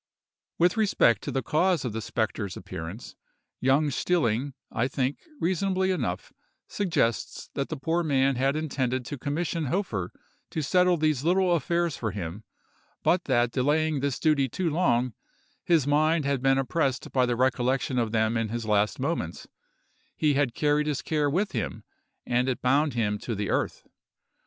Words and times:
With 0.57 0.77
respect 0.77 1.21
to 1.21 1.31
the 1.31 1.43
cause 1.43 1.85
of 1.85 1.93
the 1.93 2.01
spectre's 2.01 2.57
appearance, 2.57 3.15
Jung 3.59 3.91
Stilling, 3.91 4.55
I 4.71 4.87
think, 4.87 5.19
reasonably 5.39 5.91
enough, 5.91 6.33
suggests 6.67 7.51
that 7.53 7.69
the 7.69 7.77
poor 7.77 8.01
man 8.01 8.35
had 8.35 8.55
intended 8.55 9.05
to 9.05 9.17
commission 9.19 9.65
Hofer 9.65 10.11
to 10.49 10.63
settle 10.63 10.97
these 10.97 11.23
little 11.23 11.53
affairs 11.55 11.97
for 11.97 12.09
him, 12.09 12.43
but 13.03 13.25
that 13.25 13.51
delaying 13.51 13.99
this 13.99 14.17
duty 14.17 14.49
too 14.49 14.71
long, 14.71 15.13
his 15.63 15.85
mind 15.85 16.25
had 16.25 16.41
been 16.41 16.57
oppressed 16.57 17.11
by 17.11 17.27
the 17.27 17.35
recollection 17.35 17.99
of 17.99 18.11
them 18.11 18.37
in 18.37 18.49
his 18.49 18.65
last 18.65 18.99
moments—he 18.99 20.33
had 20.33 20.55
carried 20.55 20.87
his 20.87 21.03
care 21.03 21.29
with 21.29 21.51
him, 21.51 21.83
and 22.25 22.49
it 22.49 22.59
bound 22.63 22.95
him 22.95 23.19
to 23.19 23.35
the 23.35 23.51
earth. 23.51 23.85